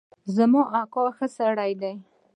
زما 0.35 0.61
اکا 0.81 1.03
ښه 1.17 1.27
سړی 1.37 1.71
دی 1.81 1.93